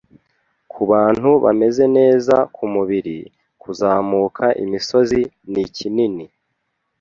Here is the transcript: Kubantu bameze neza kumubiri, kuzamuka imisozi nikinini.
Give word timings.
Kubantu 0.71 1.29
bameze 1.43 1.83
neza 1.97 2.35
kumubiri, 2.55 3.17
kuzamuka 3.61 4.45
imisozi 4.63 5.19
nikinini. 5.51 6.25